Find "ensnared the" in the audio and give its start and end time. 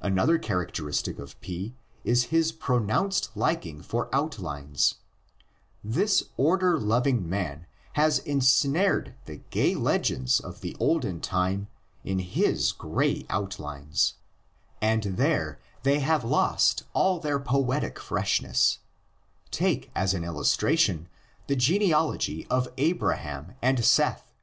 8.18-9.36